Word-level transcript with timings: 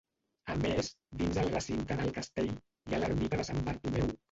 A 0.53 0.53
més, 0.61 0.89
dins 1.19 1.37
el 1.43 1.51
recinte 1.51 1.99
del 2.01 2.15
castell, 2.17 2.51
hi 2.55 2.95
ha 2.99 3.03
l'ermita 3.05 3.43
de 3.43 3.49
Sant 3.53 3.65
Bartomeu. 3.71 4.13